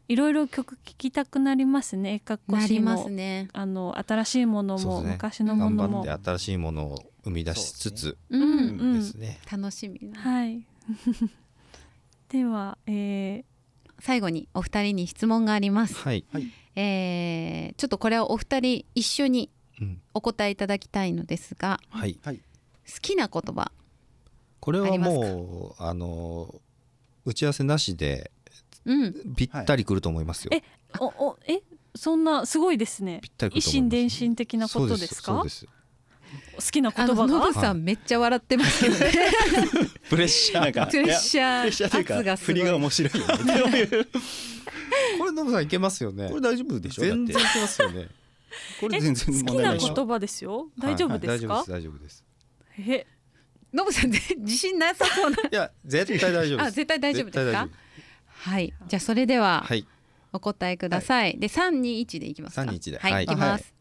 [0.09, 2.15] いろいろ曲聴きたくなりますね。
[2.15, 3.49] えかっこしもなりますね。
[3.53, 5.13] あの新しいものも、ね。
[5.13, 6.05] 昔のも頑のも。
[6.05, 8.47] 張って新しいものを生み出しつつうん、う
[8.97, 9.01] ん。
[9.01, 10.19] ですね、楽しみな。
[10.19, 10.65] はい。
[12.31, 13.45] では、え
[14.01, 15.95] 最後にお二人に質問があります。
[15.97, 16.25] はい、
[16.75, 19.51] えーちょっとこれをお二人一緒に
[19.81, 20.01] うん。
[20.15, 22.33] お答えいただきたいのですが、はい、好
[23.01, 23.71] きな言葉。
[24.61, 26.61] これはありますもうあの
[27.25, 28.38] 打ち合わせなしでうん。
[29.37, 31.61] ぴったりくると思いますよ、えー、おおえ
[31.95, 33.21] そんなすごいですね。
[33.23, 33.89] ぴったりく一ると思います。
[33.89, 35.67] 心伝心的なことですかそうです。
[36.57, 37.27] 好きな言葉が？
[37.27, 39.13] ノブさんめっちゃ笑ってますけどね。
[40.11, 42.55] プレッシャーなんかプレッシャープレッシャーという圧がかすごい。
[42.55, 43.19] 振りが面白いこ
[45.25, 46.29] れノブさんいけますよね。
[46.29, 47.03] これ大丈夫でしょ？
[47.03, 48.09] だって全然いけますよね。
[48.81, 49.95] これ全然好きな問題ないでしょ？
[49.95, 50.69] 言葉ですよ？
[50.79, 52.25] 大丈夫ですか、はい大丈夫です
[52.79, 53.07] え
[53.73, 55.37] ノブさんで自信なさそうな。
[55.37, 56.69] いや絶対大丈夫です。
[56.69, 57.45] あ絶対大丈夫ですか？
[57.45, 57.71] 絶対大丈
[58.39, 58.73] はい。
[58.87, 59.87] じゃあそれでは夫はい。
[60.33, 61.39] お答えください。
[61.39, 62.63] で三二一でいきますか。
[62.63, 62.99] 321で。
[62.99, 63.25] はい、はい。
[63.25, 63.75] いきます。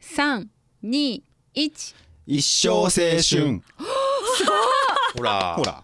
[0.00, 0.50] 三
[0.82, 1.22] 二
[1.54, 1.94] 一。
[2.26, 3.62] 一生青春。
[5.16, 5.54] ほら。
[5.56, 5.82] ほら。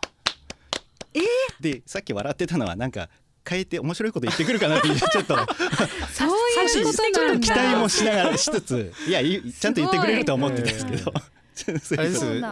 [1.61, 3.09] でさっき笑ってたのはなんか
[3.47, 5.37] 変えて面白いこと言ってくるかなっていう ちょっと。
[5.37, 6.28] そう
[6.70, 7.47] いうことちょっなんだ。
[7.49, 8.93] と期待もしながらしつつ。
[9.07, 11.12] いやいいちゃんと言ってくれると思ってたんですけど。
[11.83, 12.43] そあれです。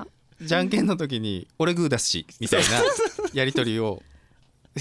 [0.41, 2.67] じゃんけんの時に俺グーだしみたいな
[3.33, 4.03] やり取りを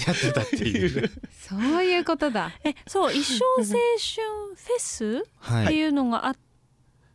[0.06, 1.10] やってたっていう。
[1.38, 2.52] そういうことだ。
[2.64, 3.74] えそう一生青春
[4.54, 6.36] フェスってはいいうのがあ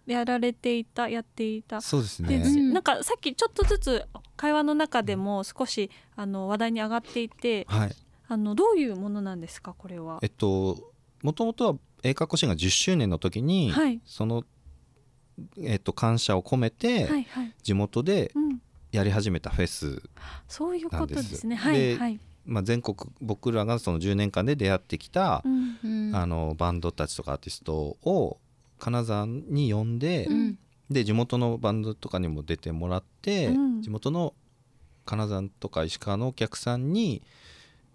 [0.06, 1.82] やられていたやっていた。
[1.82, 2.44] そうですで、ね。
[2.46, 4.06] うんなんかさっきちょっとずつ
[4.36, 7.96] 会話の中でも少しあの話題に上がっていてはい。
[8.28, 10.20] あのどういうものなんですかこれは？
[10.22, 10.28] え。
[10.28, 14.02] っともともとは英華甲子園が10周年の時に、はい。
[14.06, 14.44] その
[15.58, 18.62] えっと感謝を込めてはいはい、地元でうん、
[18.92, 20.04] やり始めたフェス、
[20.48, 21.56] そういうことですね。
[21.56, 22.20] なんですはいはい。
[22.46, 26.16] まあ、全国僕らがその10年間で出会ってきたう、んうん。
[26.16, 28.38] あのバンドたちとかアーティストを
[28.80, 30.58] 金沢に呼んで、うん。
[30.90, 33.82] で地元のバンドとかにも出てもらって、うん。
[33.82, 34.34] 地元の
[35.06, 37.22] 金沢とか石川のお客さんに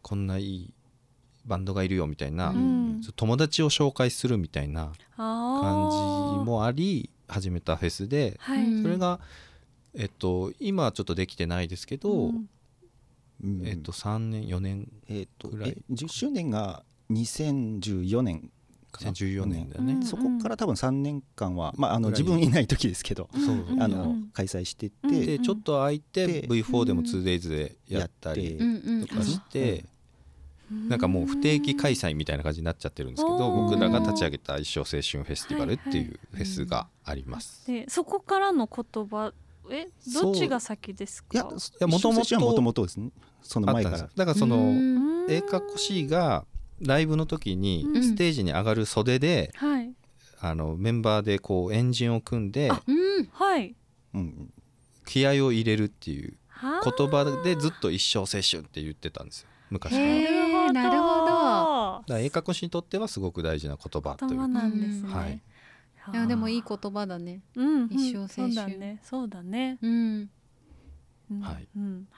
[0.03, 0.71] こんないい
[1.45, 3.01] バンドがいるよみたいな、うん。
[3.17, 8.65] 友達を紹介するみたいなあ感ーじもあり始めたフェスではい。
[8.65, 9.21] うんそれが、
[9.95, 12.49] えっと、今はちょっとできてないですけど、うんうん
[13.65, 18.51] えっと、3年4年えっとぐらいえ10周年が2014年
[18.91, 19.11] かな。
[19.13, 20.03] 2014年だよね、うん。
[20.03, 23.83] そこから多分3年間は、まあ、あの自分いない時ですけど、そううん。
[23.83, 27.07] あのうん開催してて、うんでちょっと空いてで V4 でもうん。
[27.07, 29.07] 2days でやったりやうんうん。
[29.07, 29.85] とかして、
[30.71, 33.67] なんかもう不定期開催みたいな感じになっちゃってるんですけどうん。
[33.71, 37.67] 僕らが立ち上げた一生青春フェスティバルっていうフェスがあります。
[37.67, 39.33] でそこからの言葉
[39.71, 41.29] えどっちが先ですか？
[41.35, 43.11] いやもともとですね
[43.43, 44.11] そのあったんです前からよ。
[44.17, 45.31] だからそのうんうん。
[45.31, 46.45] 栄華コシーが
[46.81, 48.03] ライブの時にうん。
[48.03, 49.93] ステージに上がる袖ではい。
[50.41, 53.25] あのメンバーでこうエンジンを組んであうん。
[53.33, 53.75] はい。
[54.15, 54.53] うん。
[55.05, 59.49] 気合を入れるっていう言葉でずっと一生青春って言ってたんですよ。
[59.71, 60.73] 昔から。
[60.73, 61.27] なるほど。
[61.27, 65.13] だから栄華コシにとってはすごく大事な言葉とい言葉うなんですね。
[65.13, 65.41] はい。
[66.13, 67.43] いやでもいい言葉だね。
[67.55, 68.29] うんうん、一生青春。
[68.29, 69.01] そうだね。
[69.03, 69.79] そうだね。
[69.83, 70.31] うん。
[71.31, 71.69] うんはい。
[71.77, 72.09] うん。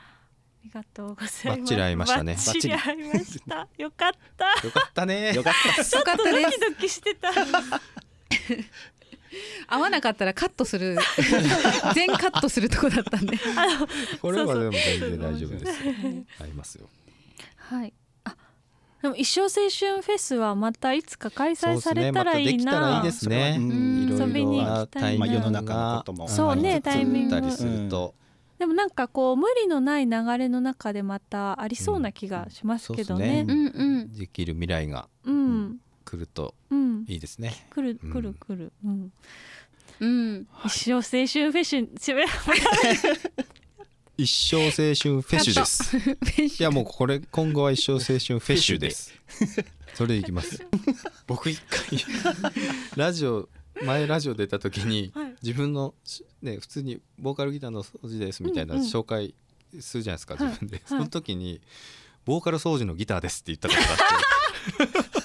[0.61, 1.47] ありがとうございます。
[1.49, 3.69] バッチリ合いましたねバッチリ合いました。
[3.79, 4.67] よかった。
[4.67, 6.51] よかったねよかったよかったド。
[6.51, 7.31] キドキしてた。
[9.69, 10.99] 合わなかったらカットする
[11.95, 13.39] 全カットするとこだったんで。
[14.21, 15.73] これはでも全然大丈夫です
[16.41, 16.89] ありますよ
[17.57, 17.93] はい。
[18.25, 18.37] あ、
[19.03, 23.03] でも一生青春フェスはまたいつか開催されたらいいそうですねまたできたらいいな。
[23.05, 28.15] ですねうんいろ遊びにいろ行きたいななタイミングがまあ世の中のこともそうねはいタイミングたりすると
[28.61, 33.47] でもなんかこう無理のない流れの中でまたありそうな気がしますけどね。
[33.49, 34.13] うんうん。
[34.13, 37.07] できる未来がうん来るとうん。
[37.09, 38.73] いいですね来るうん来る来る。
[38.85, 39.13] うん。
[40.01, 40.47] うん。
[40.67, 41.91] 一生青春フェッション。
[44.19, 49.15] 一生青春フェッシュですいやもうこれ今後は一生青春フェッシュです
[49.97, 50.63] それでいきます
[51.27, 51.99] 僕一回
[52.97, 53.49] ラジオ
[53.83, 55.35] 前ラジオ出た時に はい。
[55.43, 58.87] 自分のしね普通にボーカルギターの掃除ですみたいなうんうん。
[58.87, 59.35] 紹介
[59.81, 60.47] するじゃないですかはい。
[60.49, 60.77] 自分で。
[60.77, 60.81] い。
[60.87, 61.61] その時に
[62.25, 65.11] ボーカル掃除のギターですって言ったことがあって。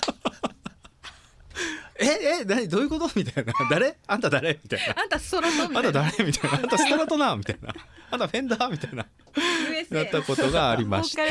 [1.97, 3.09] えええ何どういうこと？
[3.15, 3.53] みたいな。
[3.69, 3.97] 誰？
[4.05, 4.59] あんた誰？
[4.61, 5.01] みたいな。
[5.01, 5.69] あんたストロト？
[5.69, 6.25] みあんたたいな誰？
[6.25, 6.57] みたいな。
[6.57, 7.35] あんたストラトな？
[7.37, 7.73] みたいな。
[8.11, 8.69] あんたフェンダー？
[8.69, 9.05] みたいな。
[9.89, 11.23] なったことがありました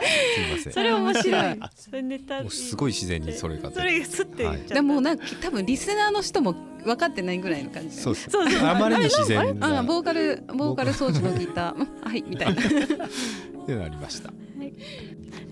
[0.00, 0.72] すいません。
[0.72, 1.60] それ面白い。
[1.76, 8.30] それネタすごい自然にそれが出てそれがスッて言っちゃった、でもなんか多分リスナーの人も分かってないぐらいの感じそうです。
[8.30, 11.74] そうあまりに自然なあボーカルボーカル掃除のギター。
[11.74, 12.60] う んはいみたいな。
[12.60, 14.32] っていうのがありました。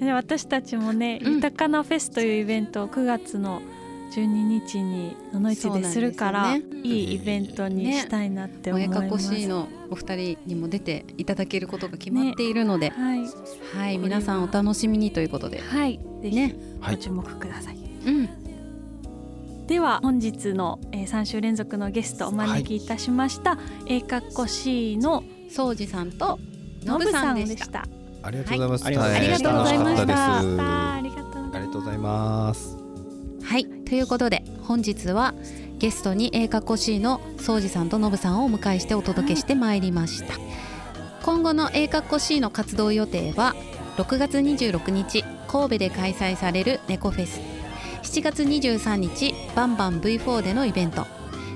[0.01, 1.35] で私たちもね、うん。
[1.37, 3.63] 豊かなフェスというイベントを9月の
[4.13, 9.01] 12日に野々市でするから、そうなんですいいイベントにしたいなって思います。
[9.01, 13.25] お絵かこしいのお二人にも出ていただけることが決まっているので、はい、
[13.75, 13.99] はい。
[13.99, 15.61] 皆さんお楽しみにということで。
[15.61, 16.97] はい、ぜひねはい。
[16.97, 17.77] ご注目ください。
[17.77, 19.67] うん。
[19.67, 23.57] では本日の、えー、3週連続のゲストお招きいたしました、
[23.87, 26.39] えかっこ C の掃除さんと
[26.85, 27.81] のぶささんでしんでした。
[27.81, 27.89] た。
[28.25, 29.17] ありがとうございます、はい。
[29.17, 30.95] ありがとうございました。
[30.97, 31.09] あり
[31.67, 32.82] がとうございます
[33.45, 33.67] はい。
[33.67, 35.35] ということで本日は
[35.79, 40.35] ゲストに A かっこ C の掃除さんとのぶさんをお迎えしてお届けしてまいりました。
[41.23, 43.55] 今後の A かっこ C の活動予定は
[43.97, 47.41] 6月26日神戸で開催される猫フェス。
[48.03, 51.03] 7月23日バンバン V4 でのイベント。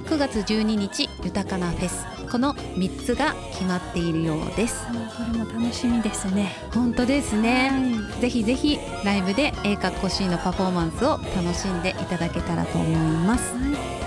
[0.06, 2.15] 9月12日豊かなフェス。
[2.36, 4.86] この3つが決まっているようです。
[4.86, 4.92] こ
[5.32, 6.52] れも楽しみですね。
[6.70, 7.70] 本当ですね、
[8.14, 13.54] はぜひぜひライブで A かっこ C のパフォーマンスを楽しんでいただけたらと思います。
[13.54, 14.05] はい